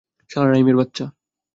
শালা 0.29 0.47
রাইমের 0.47 0.75
বাচ্চা। 0.75 1.05